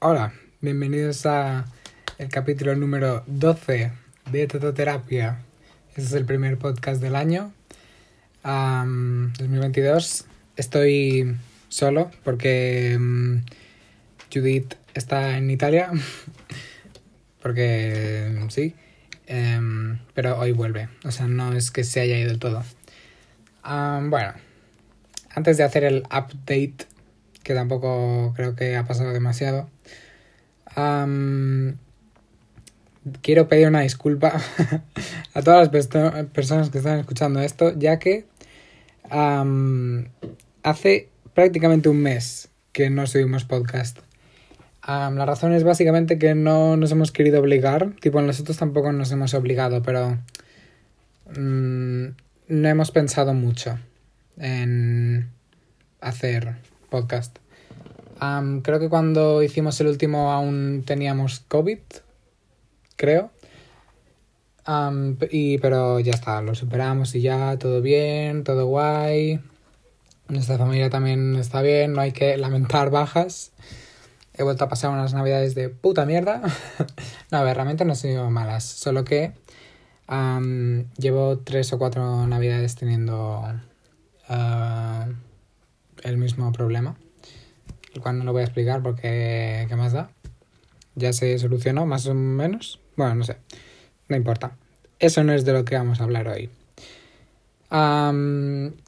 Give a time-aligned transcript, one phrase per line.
[0.00, 1.64] Hola, bienvenidos a
[2.18, 3.90] el capítulo número 12
[4.30, 5.40] de Tototerapia.
[5.88, 7.52] Este es el primer podcast del año
[8.44, 10.24] 2022.
[10.54, 11.34] Estoy
[11.68, 13.42] solo porque um,
[14.32, 15.90] Judith está en Italia.
[17.42, 18.76] porque sí.
[19.28, 20.88] Um, pero hoy vuelve.
[21.02, 22.62] O sea, no es que se haya ido del todo.
[23.68, 24.32] Um, bueno,
[25.34, 26.86] antes de hacer el update,
[27.42, 29.68] que tampoco creo que ha pasado demasiado,
[33.22, 34.40] quiero pedir una disculpa
[35.34, 38.26] a todas las personas que están escuchando esto, ya que
[40.62, 43.98] hace prácticamente un mes que no subimos podcast.
[44.86, 49.34] la razón es básicamente que no nos hemos querido obligar, tipo nosotros tampoco nos hemos
[49.34, 50.18] obligado, pero
[51.36, 52.06] mm,
[52.48, 53.78] no hemos pensado mucho
[54.38, 55.28] en
[56.00, 56.56] hacer
[56.90, 57.38] podcast.
[58.62, 61.78] Creo que cuando hicimos el último aún teníamos COVID,
[62.96, 63.30] creo.
[65.30, 69.40] y, pero ya está, lo superamos y ya, todo bien, todo guay.
[70.28, 73.52] Nuestra familia también está bien, no hay que lamentar bajas.
[74.34, 76.42] He vuelto a pasar unas navidades de puta mierda.
[77.30, 79.32] no, a ver, realmente no han sido malas, solo que
[80.96, 83.44] llevo tres o cuatro navidades teniendo
[84.28, 85.06] ah,
[86.02, 86.96] el mismo problema,
[88.00, 90.10] cual no lo voy a explicar porque ¿qué más da?
[90.94, 92.80] Ya se solucionó más o menos.
[92.96, 93.36] Bueno, no sé,
[94.08, 94.56] no importa.
[94.98, 96.50] Eso no es de lo que vamos a hablar hoy.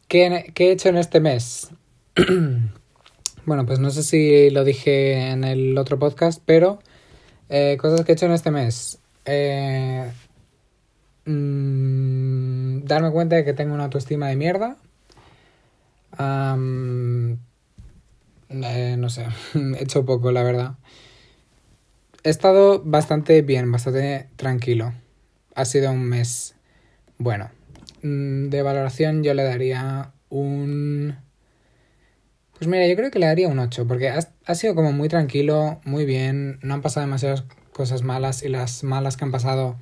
[0.08, 1.70] ¿qué, he hecho en este mes?
[3.47, 6.81] bueno, pues no sé si lo dije en el otro podcast, pero
[7.48, 8.98] eh, cosas que he hecho en este mes.
[9.25, 10.11] Eh,
[11.27, 14.77] mm, darme cuenta de que tengo una autoestima de mierda.
[18.51, 20.75] Eh, no sé, he hecho poco, la verdad.
[22.25, 24.93] He estado bastante bien, bastante tranquilo.
[25.55, 26.55] Ha sido un mes
[27.19, 27.51] bueno.
[28.03, 31.16] Mm, de valoración yo le daría un...
[32.59, 35.81] Pues mira, yo creo que le daría un 8, porque ha, sido como muy tranquilo,
[35.84, 39.78] muy bien, no han pasado demasiadas cosas malas y las malas que han pasado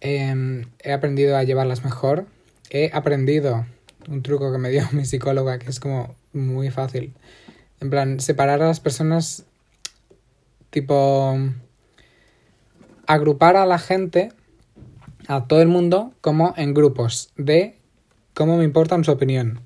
[0.00, 2.26] em, he aprendido a llevarlas mejor.
[2.70, 3.66] He aprendido
[4.08, 7.14] un truco que me dio mi psicóloga que es como muy fácil.
[7.80, 9.44] En plan, separar a las personas
[10.70, 11.38] tipo
[13.06, 14.32] agrupar a la gente,
[15.28, 17.78] a todo el mundo, como en grupos de
[18.34, 19.60] cómo me importa su opinión.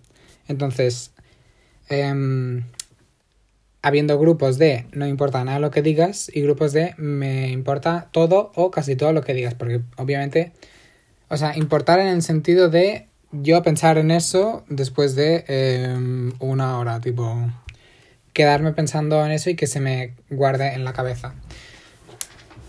[0.47, 1.13] Entonces,
[1.89, 2.65] em,
[3.83, 8.53] habiendo grupos de no importa nada lo que digas y grupos de me importa todo
[8.55, 10.53] o casi todo lo que digas, porque obviamente,
[11.29, 16.79] o sea, importar en el sentido de yo pensar en eso después de em, una
[16.79, 17.51] hora, tipo,
[18.39, 21.35] quedarme pensando en eso y que se me guarde en la cabeza.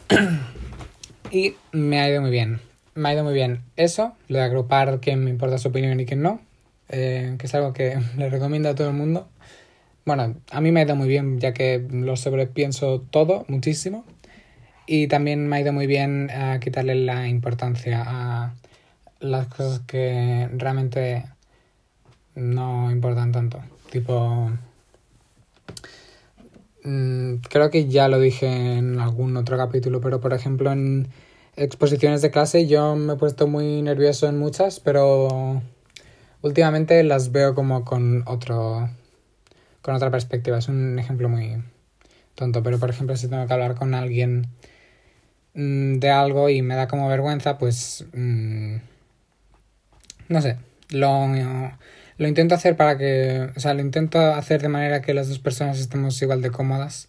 [1.31, 2.59] y me ha ido muy bien.
[2.95, 6.07] Me ha ido muy bien eso, lo de agrupar quién me importa su opinión y
[6.07, 6.41] quién no,
[6.89, 9.29] eh, que es algo que le recomiendo a todo el mundo.
[10.05, 14.05] Bueno, a mí me ha ido muy bien ya que lo sobrepienso todo muchísimo.
[14.87, 18.55] Y también me ha ido muy bien a eh, quitarle la importancia a
[19.19, 21.25] las cosas que realmente
[22.33, 23.61] no importan tanto.
[23.91, 24.51] Tipo,
[26.81, 31.07] creo que ya lo dije en algún otro capítulo, pero por ejemplo en
[31.55, 35.61] exposiciones de clase yo me he puesto muy nervioso en muchas, pero
[36.41, 38.89] últimamente las veo como con otro
[39.81, 40.57] con otra perspectiva.
[40.57, 41.61] Es un ejemplo muy
[42.35, 44.47] tonto, pero por ejemplo si tengo que hablar con alguien
[45.53, 48.77] mm, de algo y me da como vergüenza, pues mm,
[50.29, 50.57] no sé,
[50.89, 51.27] lo,
[52.19, 55.39] lo intento hacer para que, o sea, lo intento hacer de manera que las dos
[55.39, 57.07] personas estemos igual de cómodas.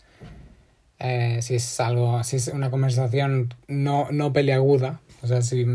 [1.00, 5.66] Eh, si es algo, si es una conversación no, no peleaguda, o sea, si,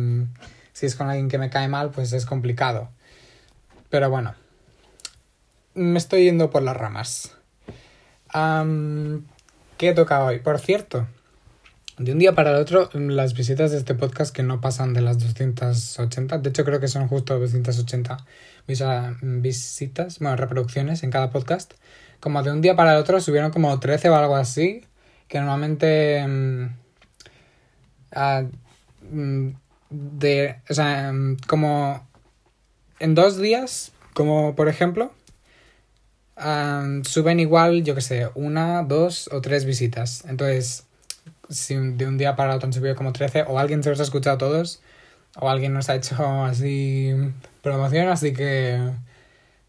[0.71, 2.89] si es con alguien que me cae mal, pues es complicado.
[3.89, 4.35] Pero bueno,
[5.73, 7.35] me estoy yendo por las ramas.
[9.77, 10.39] ¿Qué toca hoy?
[10.39, 11.07] Por cierto,
[11.97, 15.01] de un día para el otro, las visitas de este podcast que no pasan de
[15.01, 18.17] las 280, de hecho creo que son justo 280
[19.21, 21.73] visitas, bueno, reproducciones en cada podcast,
[22.19, 24.83] como de un día para el otro subieron como 13 o algo así,
[25.27, 26.25] que normalmente...
[26.27, 26.75] Mm,
[28.11, 28.43] ah,
[29.11, 29.49] mm,
[29.89, 32.05] de, o sea, mm, como
[32.99, 35.13] en dos días, como por ejemplo,
[36.35, 40.23] ah, suben igual, yo que sé, una, dos o tres visitas.
[40.27, 40.85] Entonces,
[41.49, 44.03] si de un día para otro han subido como 13, o alguien se los ha
[44.03, 44.81] escuchado todos,
[45.37, 46.15] o alguien nos ha hecho
[46.45, 47.13] así
[47.61, 48.79] promoción, así que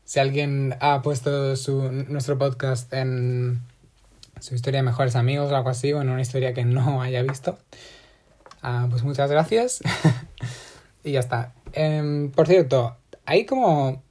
[0.04, 3.60] si alguien ha puesto su, nuestro podcast en
[4.40, 7.22] su historia de mejores amigos o algo así, o en una historia que no haya
[7.22, 7.58] visto.
[8.62, 9.80] Ah, pues muchas gracias.
[11.04, 11.54] y ya está.
[11.72, 14.02] Em, por cierto, hay como...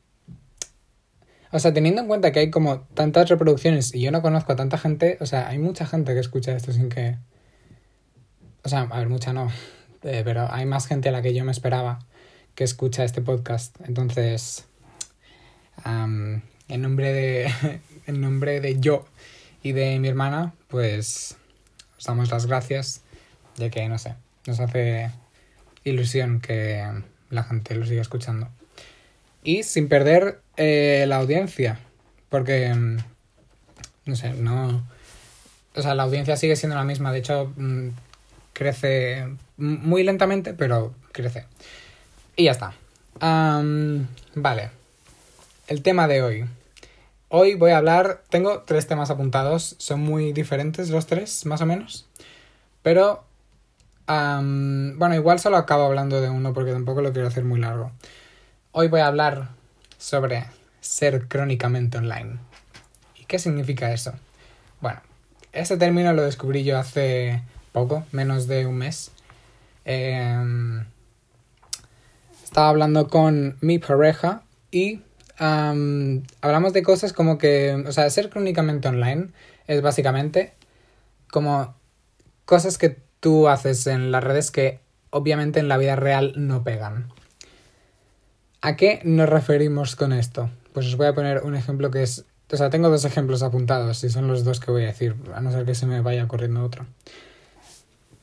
[1.51, 4.55] O sea, teniendo en cuenta que hay como tantas reproducciones y yo no conozco a
[4.57, 7.17] tanta gente, o sea, hay mucha gente que escucha esto sin que...
[8.65, 9.51] O sea, a ver, mucha no,
[10.01, 11.99] eh, pero hay más gente a la que yo me esperaba
[12.55, 13.75] que escucha este podcast.
[13.85, 14.65] Entonces,
[15.85, 16.41] en
[16.81, 19.05] nombre de, en nombre de yo
[19.61, 21.37] y de mi hermana, pues
[21.95, 23.03] os damos las gracias,
[23.55, 24.15] ya que, no sé,
[24.47, 25.11] nos hace
[25.83, 26.83] ilusión que
[27.29, 28.49] la gente lo siga escuchando.
[29.43, 31.77] Y sin perder eh, la audiencia,
[32.29, 32.97] porque, mm,
[34.07, 34.87] no sé, no...
[35.75, 37.89] O sea, la audiencia sigue siendo la misma, de hecho, mm,
[38.55, 41.45] crece muy lentamente, pero crece.
[42.35, 42.73] Y ya está.
[44.33, 44.71] vale.
[45.67, 46.45] El tema de hoy.
[47.27, 51.65] Hoy voy a hablar, tengo tres temas apuntados, son muy diferentes los tres, más o
[51.65, 52.07] menos.
[52.81, 53.25] Pero,
[54.07, 57.91] bueno, igual solo acabo hablando de uno porque tampoco lo quiero hacer muy largo.
[58.71, 59.49] Hoy voy a hablar
[59.97, 60.45] sobre
[60.79, 62.37] ser crónicamente online.
[63.19, 64.13] ¿Y qué significa eso?
[64.79, 65.01] Bueno,
[65.51, 67.41] este término lo descubrí yo hace
[67.75, 69.11] poco, menos de un mes.
[69.83, 70.85] Em,
[72.43, 75.01] estaba hablando con mi pareja y
[75.37, 79.27] hablamos de cosas como que, o sea, ser crónicamente online
[79.67, 80.53] es básicamente
[81.29, 81.75] como
[82.45, 84.79] cosas que tú haces en las redes que
[85.09, 87.11] obviamente en la vida real no pegan.
[88.61, 90.49] ¿A qué nos referimos con esto?
[90.71, 92.23] Pues os voy a poner un ejemplo que es...
[92.49, 95.41] O sea, tengo dos ejemplos apuntados y son los dos que voy a decir, a
[95.41, 96.85] no ser que se me vaya corriendo otro.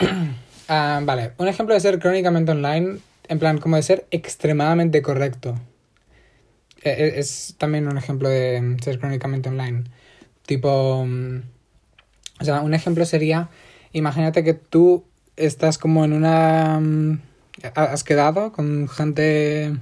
[0.68, 5.60] Ah, vale, un ejemplo de ser crónicamente online, en plan, como de ser extremadamente correcto.
[6.82, 9.84] E, e, es, también un ejemplo de ser crónicamente online.
[10.46, 11.42] Tipo, mm,
[12.40, 13.50] o sea, un ejemplo sería,
[13.92, 15.04] imagínate que tú
[15.36, 16.80] estás como en una...
[16.80, 17.20] Mm,
[17.74, 19.76] has quedado con gente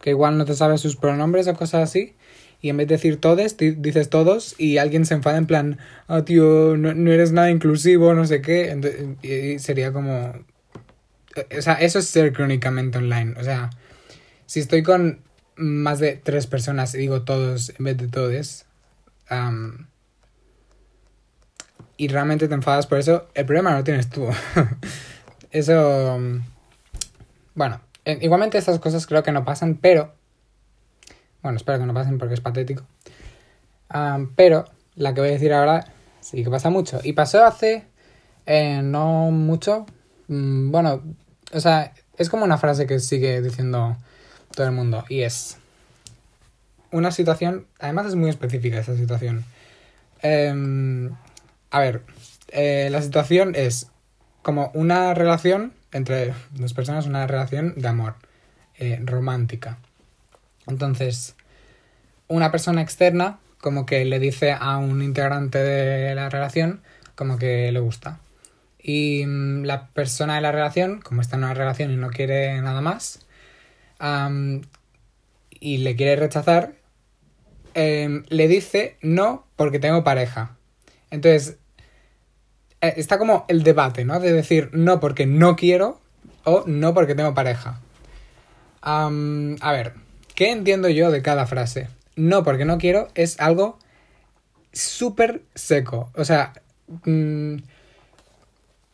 [0.00, 2.14] que igual no te sabe sus pronombres o cosas así
[2.60, 5.78] y en vez de decir todos, dices todos y alguien se enfada en plan,
[6.08, 9.16] ah, tío, no, eres nada inclusivo, no sé qué.
[9.22, 10.32] y sería como...
[11.56, 13.34] O sea, eso es ser crónicamente online.
[13.38, 13.70] O sea,
[14.46, 15.20] si estoy con
[15.54, 18.66] más de tres personas y digo todos en vez de todes,
[21.96, 24.28] y realmente te enfadas por eso, el problema no tienes tú.
[25.52, 26.18] eso...
[27.54, 30.17] Bueno, igualmente estas cosas creo que no pasan, pero
[31.42, 32.84] bueno, espero que no pasen porque es patético.
[34.36, 34.64] pero
[34.96, 35.84] la que voy a decir ahora
[36.20, 37.00] sí que pasa mucho.
[37.02, 37.86] Y pasó hace
[38.46, 39.86] eh, no mucho.
[40.28, 41.02] Mm, bueno,
[41.52, 43.96] o sea, es como una frase que sigue diciendo
[44.54, 45.04] todo el mundo.
[45.08, 45.58] Y es
[46.90, 49.44] una situación, además es muy específica esa situación.
[50.22, 51.14] Em,
[51.70, 52.02] a ver,
[52.48, 53.88] eh, la situación es
[54.42, 58.14] como una relación entre dos personas, una relación de amor
[58.78, 59.78] eh, romántica.
[60.68, 61.34] Entonces,
[62.28, 66.80] una persona externa como que le dice a un integrante de la relación
[67.14, 68.20] como que le gusta.
[68.80, 72.60] Y mm, la persona de la relación, como está en una relación y no quiere
[72.62, 73.26] nada más,
[75.50, 76.74] y le quiere rechazar,
[77.74, 80.56] em, le dice no porque tengo pareja.
[81.10, 81.58] Entonces,
[82.80, 84.20] eh, está como el debate, ¿no?
[84.20, 86.00] De decir no porque no quiero
[86.44, 87.80] o no porque tengo pareja.
[88.80, 89.94] a ver,
[90.38, 91.88] ¿Qué entiendo yo de cada frase?
[92.14, 93.76] No porque no quiero es algo
[94.72, 96.12] súper seco.
[96.14, 96.52] O sea,
[96.86, 97.56] mm,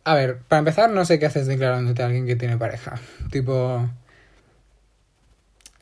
[0.04, 2.94] a ver, para empezar, no sé qué haces declarándote a alguien que tiene pareja.
[3.30, 3.86] Tipo...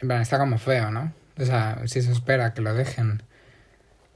[0.01, 1.13] En plan, está como feo, ¿no?
[1.39, 3.23] O sea, si se espera que lo dejen.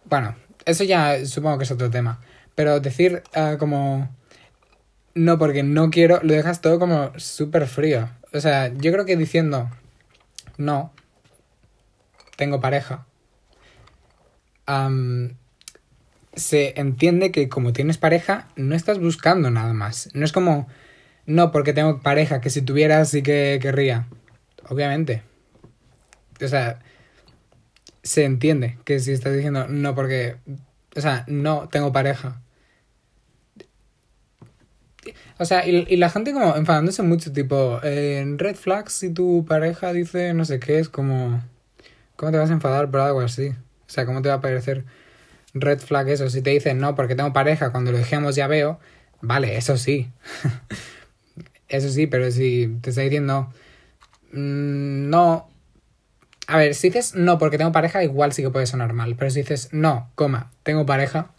[0.07, 0.35] Bueno,
[0.65, 2.19] eso ya supongo que es otro tema.
[2.57, 4.09] Pero decir ah, como...
[5.15, 8.11] No, porque no quiero, lo dejas todo como súper frío.
[8.33, 9.71] O sea, yo creo que diciendo
[10.59, 10.93] no,
[12.37, 13.07] tengo pareja,
[16.35, 20.11] se entiende que como tienes pareja, no estás buscando nada más.
[20.13, 20.69] No es como,
[21.25, 24.07] no, porque tengo pareja, que si tuviera sí que querría.
[24.69, 25.23] Obviamente.
[26.43, 26.81] O sea,
[28.03, 30.37] se entiende que si estás diciendo no porque,
[30.95, 32.43] o sea, no tengo pareja.
[35.39, 39.93] O sea, y, la gente como enfadándose mucho, tipo, en red flags si tu pareja
[39.93, 41.43] dice no sé qué, es como...
[42.17, 43.49] ¿Cómo te vas a enfadar por algo así?
[43.49, 44.85] O sea, ¿cómo te va a parecer
[45.55, 46.29] red flag eso?
[46.31, 48.81] Si te dicen no, porque tengo pareja, cuando lo dejemos ya veo,
[49.21, 50.11] vale, eso sí.
[51.69, 53.53] eso sí, pero si te está diciendo
[54.33, 55.49] mm, no.
[56.49, 59.17] A ver, si dices no porque tengo pareja, igual sí que puede sonar mal.
[59.17, 61.31] Pero si dices no, coma, tengo pareja,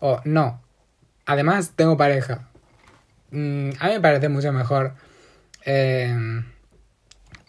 [0.00, 0.62] O no,
[1.26, 2.48] además tengo pareja.
[3.32, 4.94] Mm, a mí me parece mucho mejor
[5.64, 6.42] eh,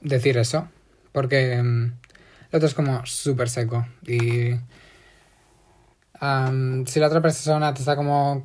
[0.02, 0.68] decir eso,
[1.12, 1.94] porque mm,
[2.54, 3.84] lo otro es como súper seco.
[4.06, 4.52] Y
[6.86, 8.44] si la otra persona te está como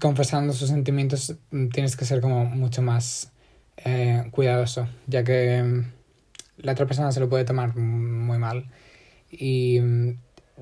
[0.00, 3.32] confesando sus sentimientos, mm, tienes que ser como mucho más
[3.78, 5.82] eh, cuidadoso, ya que
[6.58, 8.66] la otra persona se lo puede tomar muy mal.
[9.30, 9.80] Y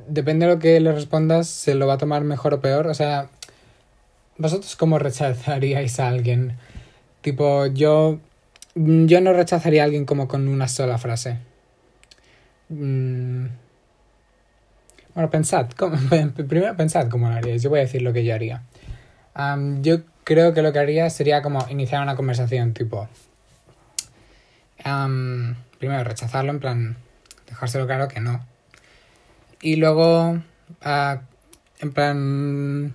[0.07, 2.87] depende de lo que le respondas, se lo va a tomar mejor o peor.
[2.87, 3.31] O sea,
[4.39, 6.57] ¿vosotros cómo rechazaríais a alguien?
[7.21, 8.21] Tipo, yo.
[8.77, 11.39] Yo no rechazaría a alguien como con una sola frase.
[12.69, 13.47] Mm.
[15.15, 15.67] Bueno, pensad.
[16.49, 17.63] primero pensad cómo lo haríais.
[17.63, 18.63] Yo voy a decir lo que yo haría.
[19.81, 23.09] yo creo que lo que haría sería como iniciar una conversación, tipo.
[25.79, 26.97] primero rechazarlo, en plan.
[27.47, 28.45] Dejárselo claro que no
[29.61, 30.33] y luego,
[30.85, 31.19] uh,
[31.81, 32.95] en plan,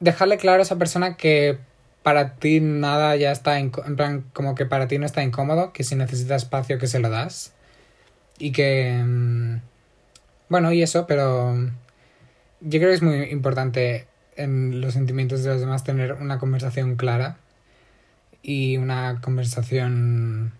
[0.00, 1.58] dejarle claro a esa persona que
[2.02, 5.84] para ti nada ya está, en plan, como que para ti no está incómodo, que
[5.84, 7.52] si necesita espacio que se lo das.
[8.38, 9.02] Y que...
[9.04, 9.60] Mm,
[10.48, 11.54] bueno, y eso, pero
[12.60, 16.96] yo creo que es muy importante en los sentimientos de los demás tener una conversación
[16.96, 17.38] clara
[18.42, 20.52] y una conversación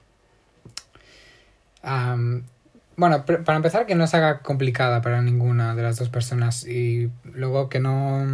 [2.97, 7.11] bueno, para empezar, que no se haga complicada para ninguna de las dos personas y
[7.25, 8.25] luego que no.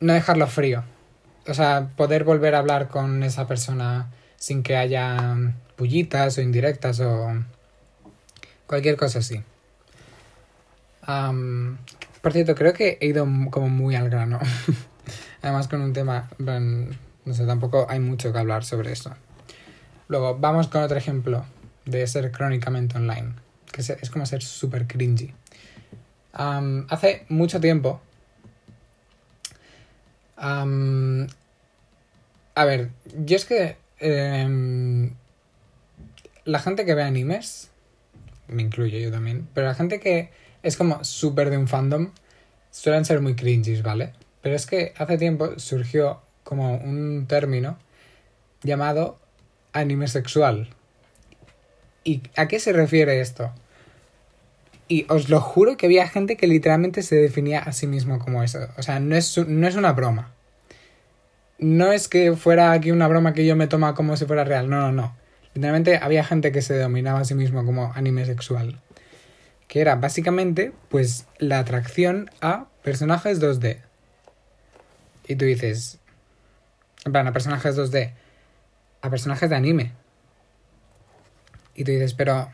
[0.00, 0.84] No dejarlo frío.
[1.46, 5.36] O sea, poder volver a hablar con esa persona sin que haya
[5.76, 7.32] pullitas o indirectas o
[8.66, 9.42] cualquier cosa así.
[12.22, 14.40] por cierto, creo que he ido como muy al grano.
[15.42, 19.14] Además con un tema, no sé, tampoco hay mucho que hablar sobre eso.
[20.08, 21.44] Luego, vamos con otro ejemplo
[21.84, 23.34] de ser crónicamente online,
[23.70, 25.34] que es, como ser súper cringy.
[26.32, 28.00] hace mucho tiempo...
[30.36, 30.64] a
[32.64, 32.90] ver,
[33.24, 33.76] yo es que...
[34.00, 35.14] Em,
[36.44, 37.70] la gente que ve animes,
[38.48, 40.30] me incluyo yo también, pero la gente que
[40.62, 42.10] es como súper de un fandom,
[42.70, 44.12] suelen ser muy cringy, ¿vale?
[44.42, 47.78] Pero es que hace tiempo surgió como un término
[48.62, 49.18] llamado
[49.72, 50.68] anime sexual,
[52.04, 53.50] ¿Y a qué se refiere esto?
[54.86, 58.42] Y os lo juro que había gente que literalmente se definía a sí mismo como
[58.42, 58.68] eso.
[58.76, 60.30] O sea, no es, no es una broma.
[61.58, 64.68] No es que fuera aquí una broma que yo me toma como si fuera real.
[64.68, 65.16] No, no, no.
[65.54, 68.80] Literalmente había gente que se denominaba a sí mismo como anime sexual.
[69.68, 73.80] Que era básicamente, pues, la atracción a personajes 2D.
[75.26, 76.00] Y tú dices.
[77.04, 78.12] En plan, a personajes 2D.
[79.00, 79.92] A personajes de anime.
[81.74, 82.50] Y tú dices, pero,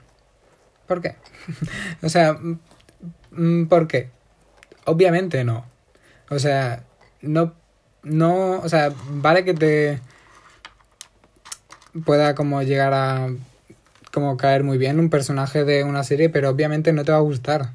[0.86, 1.16] ¿por qué?
[2.02, 2.38] o sea,
[3.30, 4.10] mm, ¿por qué?
[4.84, 5.66] Obviamente no.
[6.30, 6.84] O sea,
[7.20, 7.54] no,
[8.02, 10.00] no, o sea, vale que te
[12.04, 13.28] pueda como llegar a
[14.12, 17.22] como caer muy bien un personaje de una serie, pero obviamente no te va a
[17.22, 17.72] gustar.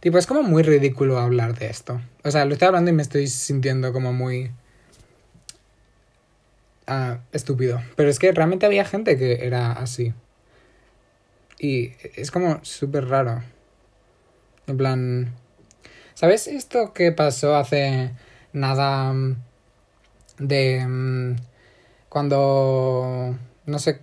[0.00, 2.00] Tipo, es como muy ridículo hablar de esto.
[2.24, 4.50] O sea, lo estoy hablando y me estoy sintiendo como muy
[6.86, 7.80] ah, estúpido.
[7.96, 10.12] Pero es que realmente había gente que era así.
[11.58, 13.42] Y es como súper raro.
[14.66, 15.34] En plan...
[16.14, 18.12] ¿Sabes esto que pasó hace
[18.52, 19.36] nada mm,
[20.38, 21.36] de...
[22.14, 23.36] Cuando...
[23.66, 23.98] No sé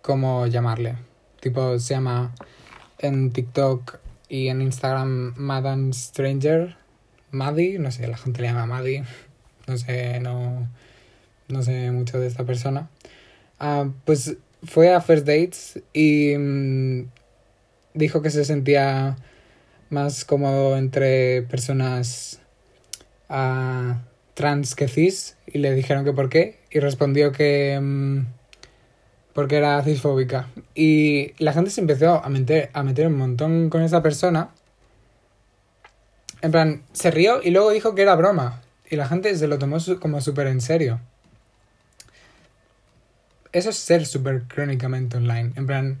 [0.00, 0.96] cómo llamarle.
[1.40, 2.34] Tipo, se llama
[3.00, 3.98] en TikTok
[4.30, 6.74] y en Instagram Madame Stranger.
[7.30, 9.04] Maddie, no sé, la gente le llama Maddie.
[9.68, 10.66] No sé, no
[11.48, 12.88] no sé mucho de esta persona.
[13.60, 17.10] Ah, pues fue a First Dates y mm,
[17.92, 19.16] dijo que se sentía
[19.90, 22.40] más cómodo entre personas
[23.28, 23.96] uh,
[24.32, 28.26] trans que cis y le dijeron que por qué y respondió que mm,
[29.34, 33.82] porque era cisfóbica y la gente se empezó a meter, a meter un montón con
[33.82, 34.50] esa persona
[36.40, 39.58] en plan se rió y luego dijo que era broma y la gente se lo
[39.58, 41.00] tomó como súper en serio
[43.52, 45.52] eso es ser súper crónicamente online.
[45.56, 45.98] En plan,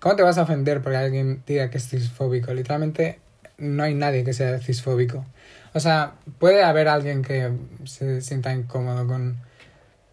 [0.00, 2.52] ¿cómo te vas a ofender porque alguien diga que es cisfóbico?
[2.52, 3.18] Literalmente
[3.58, 5.24] no hay nadie que sea cisfóbico.
[5.72, 7.50] O sea, puede haber alguien que
[7.84, 9.36] se sienta incómodo con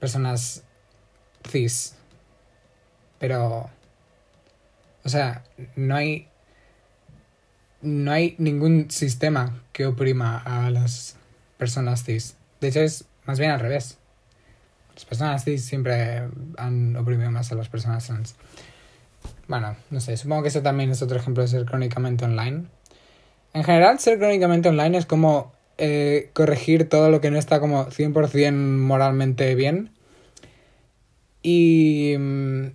[0.02, 0.64] personas
[1.50, 1.96] cis.
[3.20, 3.70] Pero...
[5.06, 5.44] O sea,
[5.78, 6.28] no hay...
[7.82, 11.16] No hay ningún sistema que oprima a las
[11.58, 12.36] personas cis.
[12.60, 13.98] De hecho, es más bien al revés.
[14.94, 16.28] Las personas cis siempre
[16.58, 18.36] han oprimido más a las personas trans.
[19.48, 22.66] Bueno, no sé, supongo que eso también es otro ejemplo de ser crónicamente online.
[23.54, 27.88] En general, ser crónicamente online es como eh, corregir todo lo que no está como
[27.88, 29.90] 100% moralmente bien.
[31.42, 32.68] Y mm,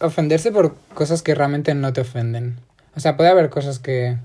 [0.00, 2.56] ofenderse por cosas que realmente no te ofenden.
[2.96, 4.16] O sea, puede haber cosas que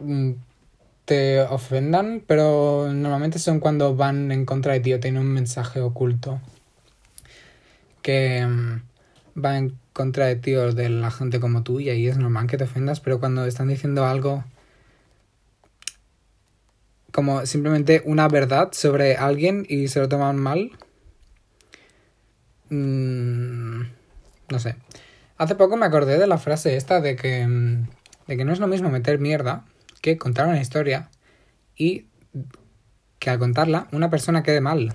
[0.00, 0.30] mm,
[1.04, 5.82] te ofendan, pero normalmente son cuando van en contra de ti o tienen un mensaje
[5.82, 6.40] oculto
[8.00, 12.08] que mm, va en contra de ti o de la gente como tú y ahí
[12.08, 14.42] es normal que te ofendas, pero cuando están diciendo algo
[17.18, 20.70] como simplemente una verdad sobre alguien y se lo toman mal,
[22.70, 23.80] mm,
[24.50, 24.76] no sé.
[25.36, 27.88] Hace poco me acordé de la frase esta de que, mm,
[28.28, 29.64] de que no es lo mismo meter mierda
[30.00, 31.10] que contar una historia
[31.74, 32.06] y
[33.18, 34.94] que al contarla una persona quede mal.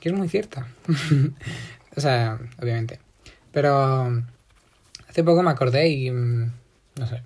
[0.00, 0.66] Que es muy cierta.
[1.94, 3.00] o sea, obviamente.
[3.52, 4.22] Pero
[5.10, 6.10] hace poco me acordé y...
[6.10, 6.52] Mm,
[6.98, 7.22] no sé.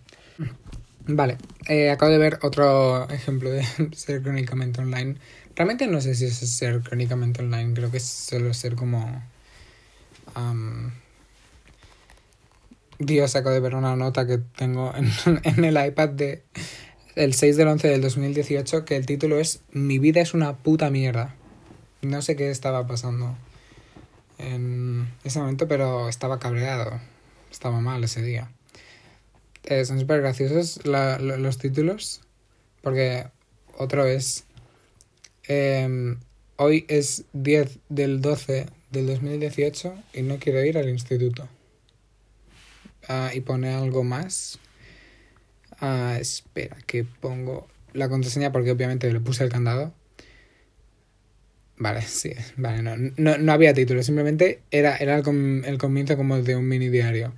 [1.11, 3.65] Vale, eh, acabo de ver otro ejemplo de
[3.97, 5.17] ser crónicamente online.
[5.57, 9.23] Realmente no sé si es ser crónicamente online, creo que es solo ser como...
[13.01, 15.11] Dios, acabo de ver una nota que tengo en,
[15.45, 16.43] en el iPad de
[17.17, 20.91] el 6 del 11 del 2018 que el título es Mi vida es una puta
[20.91, 21.35] mierda.
[22.03, 23.37] No sé qué estaba pasando
[24.39, 27.01] en ese momento, pero estaba cabreado.
[27.51, 28.51] Estaba mal ese día.
[29.69, 32.23] Eh, son súper graciosos los títulos.
[32.83, 33.27] Porque
[33.77, 34.45] otra vez.
[35.47, 36.19] Em,
[36.57, 41.49] hoy es 10 del 12 del 2018 y no quiero ir al instituto.
[43.09, 44.59] Ah, y pone algo más.
[45.81, 49.93] Ah, espera, que pongo la contraseña porque obviamente le puse el candado.
[51.77, 56.43] Vale, sí, vale, no, no, no había título, simplemente era, era el, el comienzo como
[56.43, 57.33] de un mini diario.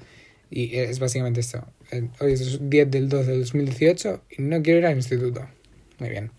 [0.50, 1.64] Y es básicamente esto.
[2.21, 5.47] Hoy es 10 del 2 del 2018 y no quiero ir al instituto.
[5.99, 6.33] Muy bien.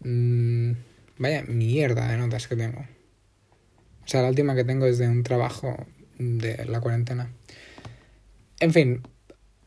[0.00, 0.72] Mm,
[1.18, 2.80] vaya mierda de notas que tengo.
[2.80, 5.86] O sea, la última que tengo es de un trabajo
[6.18, 7.30] de la cuarentena.
[8.58, 9.02] En fin,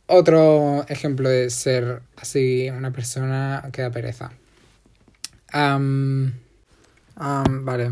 [0.07, 4.31] otro ejemplo de ser así una persona que da pereza.
[7.15, 7.91] vale.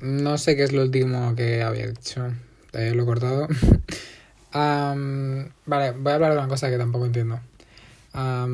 [0.00, 2.32] No sé qué es lo último que había dicho.
[2.72, 3.48] Lo he cortado.
[4.52, 7.40] vale, voy a hablar de una cosa que tampoco entiendo.
[8.14, 8.46] a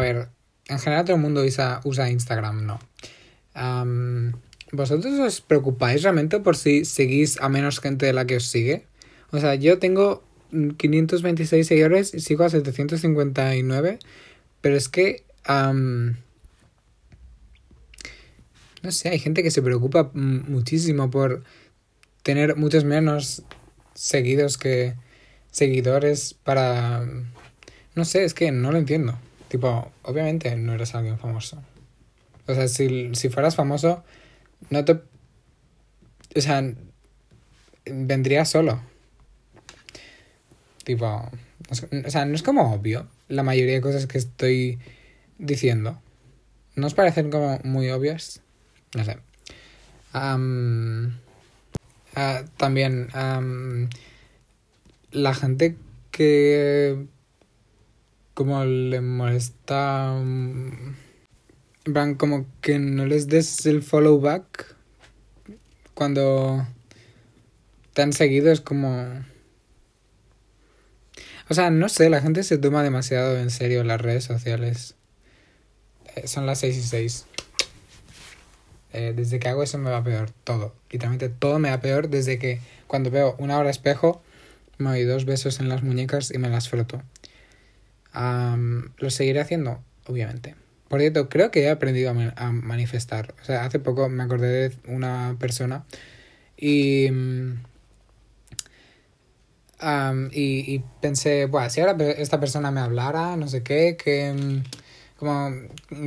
[0.00, 0.28] ver,
[0.68, 2.78] en general todo el mundo usa, usa Instagram, ¿no?
[4.72, 8.84] ¿Vosotros os preocupáis realmente por si seguís a menos gente de la que os sigue?
[9.32, 13.98] O sea, yo tengo 526 seguidores y sigo a 759,
[14.60, 15.24] pero es que...
[15.48, 16.14] no
[18.90, 21.42] sé, hay gente que se preocupa muchísimo por
[22.22, 23.42] tener muchos menos
[24.00, 24.94] seguidos que
[25.50, 27.06] seguidores para...
[27.94, 29.18] No sé, es que no lo entiendo.
[29.48, 31.62] Tipo, obviamente no eres alguien famoso.
[32.46, 34.02] O sea, si, si fueras famoso,
[34.70, 35.00] no te...
[36.34, 36.62] O sea,
[37.84, 38.80] vendría solo.
[40.84, 41.30] Tipo,
[41.68, 44.78] o sea, no es como obvio la mayoría de cosas que estoy
[45.36, 46.00] diciendo.
[46.74, 48.40] ¿No os parecen como muy obvias?
[48.96, 49.18] No sé.
[52.14, 53.08] Ah, también
[55.12, 55.76] la gente
[56.10, 57.06] que
[58.34, 60.14] como le molesta
[61.86, 64.74] van como que no les des el follow back
[65.94, 66.66] cuando
[67.92, 69.06] te han seguido es como
[71.48, 74.94] o sea no sé la gente se toma demasiado en serio las redes sociales.
[76.16, 77.26] Eh, son las 6 y 6
[78.92, 80.74] eh, desde que hago eso me va peor, todo.
[80.90, 84.22] Literalmente todo me va peor desde que cuando veo una hora espejo
[84.78, 87.02] me doy dos besos en las muñecas y me las froto.
[88.12, 90.56] lo seguiré haciendo, obviamente.
[90.88, 93.34] Por cierto, creo que he aprendido a, manifestar.
[93.42, 95.84] O sea, hace poco me acordé de una persona
[96.56, 97.08] y...
[100.32, 104.62] y, pensé, bueno, si ahora esta persona me hablara, no sé qué, que
[105.20, 105.52] como,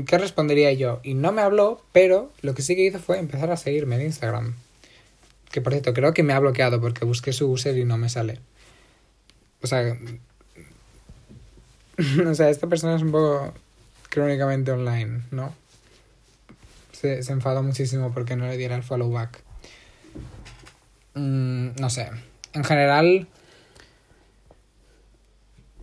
[0.06, 1.00] ¿qué respondería yo?
[1.04, 4.02] Y no me habló, pero lo que sí que hizo fue empezar a seguirme en
[4.02, 4.56] Instagram.
[5.52, 8.10] Que por cierto, creo que me ha bloqueado porque busqué su user y no me
[8.10, 8.40] sale.
[9.62, 9.96] O sea,
[12.28, 13.54] o sea, esta persona es un poco
[14.10, 15.56] crónicamente online, ¿no?
[16.92, 19.42] Se, se enfadó muchísimo porque no le diera el follow back.
[21.14, 22.10] Mm, no sé.
[22.54, 23.28] En general,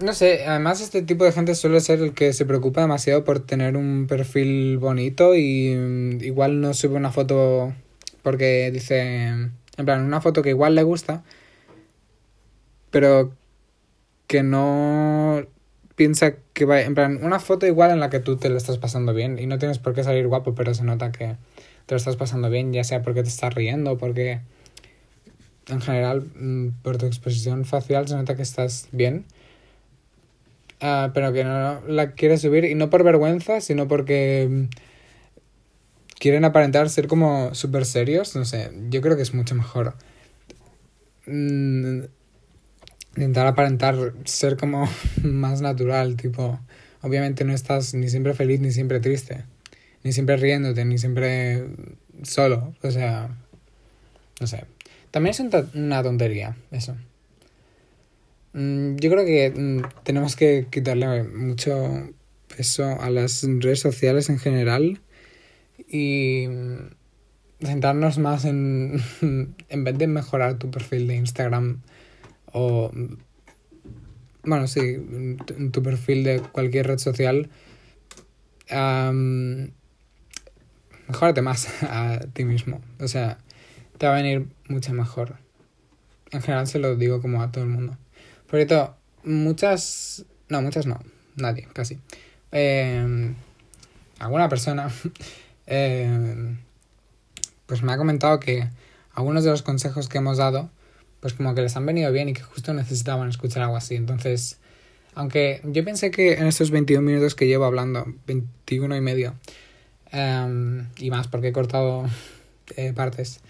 [0.00, 3.40] no sé, además este tipo de gente suele ser el que se preocupa demasiado por
[3.40, 7.74] tener un perfil bonito y mm, igual no sube una foto
[8.22, 11.22] porque dice, en plan, una foto que igual le gusta,
[12.90, 13.32] pero
[14.26, 15.46] que no
[15.96, 18.78] piensa que va, en plan, una foto igual en la que tú te lo estás
[18.78, 21.36] pasando bien y no tienes por qué salir guapo, pero se nota que
[21.86, 24.40] te lo estás pasando bien, ya sea porque te estás riendo, porque
[25.68, 29.26] en general mm, por tu exposición facial se nota que estás bien.
[30.82, 34.64] Uh, pero que no la quieres subir y no por vergüenza, sino porque mm,
[36.18, 39.94] quieren aparentar ser como súper serios, no sé, yo creo que es mucho mejor
[41.26, 42.00] mm,
[43.16, 44.88] intentar aparentar ser como
[45.22, 46.58] más natural, tipo,
[47.02, 49.44] obviamente no estás ni siempre feliz ni siempre triste,
[50.02, 51.66] ni siempre riéndote, ni siempre
[52.22, 53.36] solo, o sea,
[54.40, 54.64] no sé.
[55.10, 56.96] También es una tontería eso.
[58.52, 62.10] Mm, yo creo que mm, tenemos que quitarle mucho
[62.56, 65.00] peso a las redes sociales en general
[65.88, 66.46] y
[67.60, 69.00] centrarnos más en,
[69.68, 71.80] en vez de mejorar tu perfil de Instagram
[72.52, 72.90] o,
[74.42, 74.98] bueno, sí,
[75.72, 77.50] tu perfil de cualquier red social,
[78.70, 79.68] um,
[81.08, 82.80] mejorate más a ti mismo.
[82.98, 83.38] O sea,
[83.98, 85.36] te va a venir mucho mejor.
[86.32, 87.96] En general se lo digo como a todo el mundo.
[88.50, 90.24] Por cierto, muchas...
[90.48, 90.98] No, muchas no.
[91.36, 91.98] Nadie, casi.
[92.50, 93.32] Eh,
[94.18, 94.90] alguna persona
[95.66, 96.56] eh,
[97.66, 98.68] pues me ha comentado que
[99.14, 100.70] algunos de los consejos que hemos dado,
[101.20, 103.94] pues como que les han venido bien y que justo necesitaban escuchar algo así.
[103.94, 104.58] Entonces,
[105.14, 109.34] aunque yo pensé que en estos 21 minutos que llevo hablando, 21 y medio,
[110.10, 112.08] em, y más porque he cortado
[112.76, 113.40] eh, partes,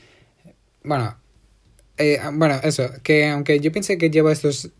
[0.82, 1.16] bueno,
[1.96, 4.70] eh, bueno, eso, que aunque yo pensé que llevo estos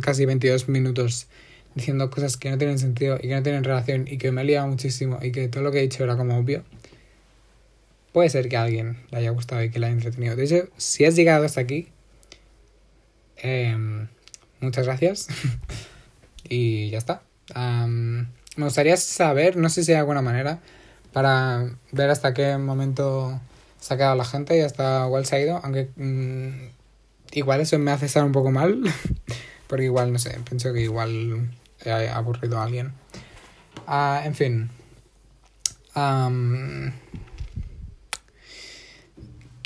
[0.00, 1.28] casi 22 minutos
[1.74, 4.44] diciendo cosas que no tienen sentido y que no tienen relación y que me he
[4.44, 6.64] liado muchísimo y que todo lo que he dicho era como obvio,
[8.12, 10.36] puede ser que a alguien le haya gustado y que le haya entretenido.
[10.36, 11.88] De hecho, si has llegado hasta aquí,
[13.36, 14.08] em,
[14.60, 15.28] muchas gracias.
[16.48, 17.22] y ya está.
[17.54, 20.60] me gustaría saber, no sé si hay alguna manera,
[21.12, 23.40] para ver hasta qué momento
[23.80, 26.68] se ha quedado la gente y hasta cuál se ha ido, aunque mm,
[27.32, 28.82] igual eso me hace estar un poco mal,
[29.66, 31.50] porque igual, no sé, pienso que igual
[31.84, 32.92] he aburrido a alguien.
[33.86, 34.70] Ah, en fin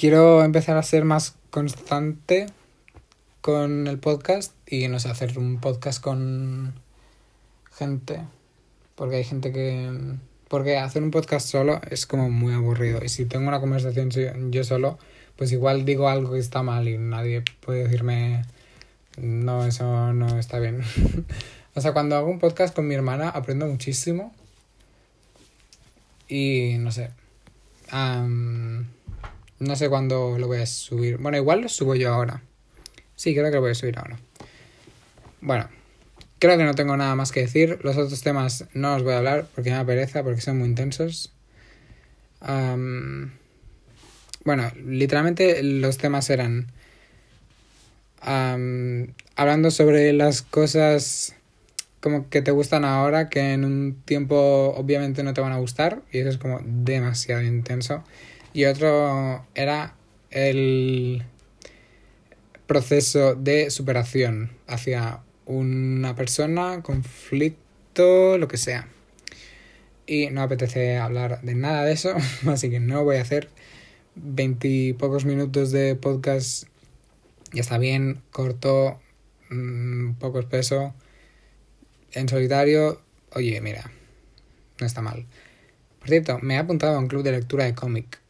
[0.00, 2.46] quiero empezar a ser más constante
[3.42, 6.72] con el podcast y no sé, hacer un podcast con
[7.72, 8.22] gente.
[8.94, 9.90] Porque hay gente que...
[10.48, 13.00] Porque hacer un podcast solo es como muy aburrido.
[13.04, 14.10] Y si tengo una conversación
[14.50, 14.98] yo solo,
[15.36, 18.42] pues igual digo algo que está mal y nadie puede decirme,
[19.20, 20.82] no, eso no está bien.
[21.74, 24.32] o sea, cuando hago un podcast con mi hermana aprendo muchísimo.
[26.28, 27.10] Y no sé.
[27.90, 31.18] No sé cuándo lo voy a subir.
[31.18, 32.42] Bueno, igual lo subo yo ahora.
[33.16, 34.18] Sí, creo que lo voy a subir ahora.
[35.40, 35.68] Bueno,
[36.38, 37.78] creo que no tengo nada más que decir.
[37.82, 40.68] Los otros temas no os voy a hablar porque me da pereza, porque son muy
[40.68, 41.32] intensos.
[44.44, 46.72] bueno, literalmente los temas eran
[48.20, 51.34] hablando sobre las cosas
[52.00, 56.02] como que te gustan ahora, que en un tiempo obviamente no te van a gustar,
[56.12, 58.02] y eso es como demasiado intenso
[58.52, 59.94] y otro era
[60.30, 61.22] el
[62.66, 68.88] proceso de superación hacia una persona, conflicto, lo que sea.
[70.06, 72.14] Y no apetece hablar de nada de eso,
[72.48, 73.48] así que no voy a hacer
[74.14, 76.69] veintipocos minutos de podcast.
[77.52, 79.00] Ya está bien, corto,
[79.50, 80.94] mmm, poco espeso,
[82.12, 83.00] en solitario.
[83.32, 83.90] Oye, mira,
[84.80, 85.26] no está mal.
[85.98, 88.20] Por cierto, me he apuntado a un club de lectura de cómic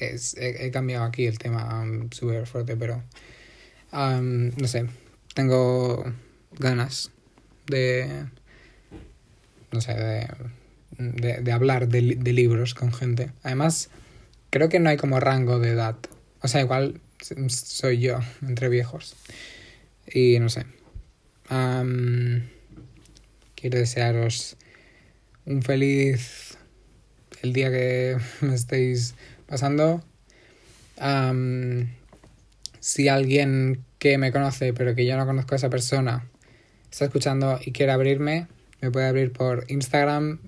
[0.00, 3.02] he, cambiado aquí el tema um, súper fuerte, pero
[3.92, 4.86] um, no sé,
[5.34, 6.04] tengo
[6.58, 7.10] ganas
[7.66, 8.26] de,
[9.72, 13.32] no sé, de, de, hablar de, de, libros con gente.
[13.42, 13.90] Además,
[14.50, 15.96] creo que no hay como rango de edad.
[16.42, 17.00] O sea, igual
[17.48, 19.16] soy yo, entre viejos.
[20.06, 20.66] Y no sé.
[23.54, 24.56] Quiero desearos
[25.44, 26.58] un feliz
[27.42, 29.14] el día que me estéis
[29.46, 30.02] pasando.
[32.80, 36.24] si alguien que me conoce pero que yo no conozco a esa persona
[36.90, 38.46] está escuchando y quiere abrirme,
[38.80, 40.40] me puede abrir por Instagram.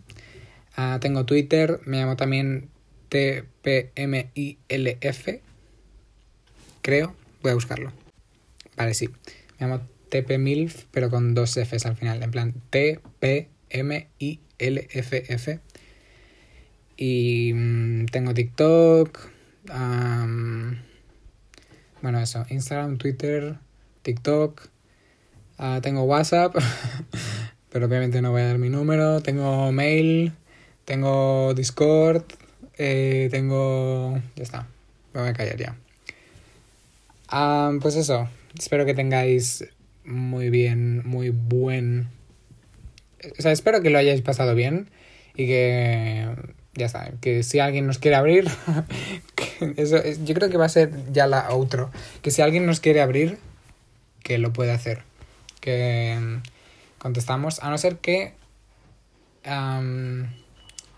[0.77, 2.71] Ah, tengo Twitter, me llamo también
[3.11, 3.89] TPMILF.
[6.83, 7.93] Creo, voy a buscarlo.
[8.77, 9.09] Vale, sí.
[9.59, 12.23] Me llamo TPMILF, pero con dos Fs al final.
[12.23, 13.49] En plan, TPMILFF.
[16.97, 19.19] Y mm, tengo TikTok.
[22.03, 22.47] bueno, eso.
[22.49, 23.59] Instagram, Twitter,
[24.03, 24.69] TikTok.
[25.59, 26.55] Ah, tengo WhatsApp,
[27.71, 29.21] pero obviamente no voy a dar mi número.
[29.21, 30.33] Tengo mail,
[30.85, 32.23] tengo Discord,
[32.79, 34.21] eh, tengo...
[34.37, 34.69] Ya está,
[35.13, 35.77] me voy a callar ya.
[37.29, 39.65] Ah, pues eso, espero que tengáis
[40.05, 42.09] muy bien, muy buen...
[43.39, 44.89] O sea, espero que lo hayáis pasado bien
[45.35, 46.27] y que
[46.75, 48.49] ya está, que si alguien nos quiere abrir,
[49.77, 51.91] eso, yo creo que va a ser ya la otro,
[52.23, 53.39] que si alguien nos quiere abrir,
[54.23, 55.03] que lo puede hacer,
[55.61, 56.43] que mm,
[56.99, 58.35] contestamos, a no ser que,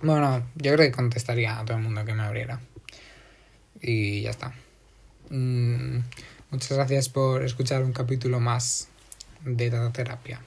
[0.02, 2.60] bueno, yo creo que contestaría a todo el mundo que me abriera.
[3.80, 4.52] Y ya está.
[5.30, 6.00] Mm,
[6.50, 8.88] muchas gracias por escuchar un capítulo más
[9.44, 10.40] de Data Terapia.